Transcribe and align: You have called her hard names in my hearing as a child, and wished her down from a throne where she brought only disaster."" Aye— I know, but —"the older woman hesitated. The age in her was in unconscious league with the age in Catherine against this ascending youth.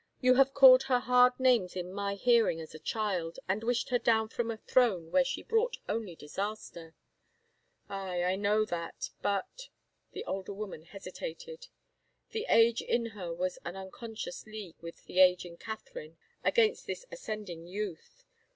You 0.19 0.33
have 0.33 0.55
called 0.55 0.81
her 0.89 0.97
hard 0.97 1.39
names 1.39 1.75
in 1.75 1.93
my 1.93 2.15
hearing 2.15 2.59
as 2.59 2.73
a 2.73 2.79
child, 2.79 3.37
and 3.47 3.63
wished 3.63 3.89
her 3.89 3.99
down 3.99 4.29
from 4.29 4.49
a 4.49 4.57
throne 4.57 5.11
where 5.11 5.23
she 5.23 5.43
brought 5.43 5.77
only 5.87 6.15
disaster."" 6.15 6.95
Aye— 7.87 8.23
I 8.23 8.35
know, 8.35 8.65
but 8.65 9.69
—"the 10.13 10.25
older 10.25 10.53
woman 10.53 10.85
hesitated. 10.85 11.67
The 12.31 12.47
age 12.49 12.81
in 12.81 13.05
her 13.13 13.31
was 13.31 13.59
in 13.63 13.75
unconscious 13.75 14.47
league 14.47 14.81
with 14.81 15.05
the 15.05 15.19
age 15.19 15.45
in 15.45 15.57
Catherine 15.57 16.17
against 16.43 16.87
this 16.87 17.05
ascending 17.11 17.67
youth. 17.67 18.23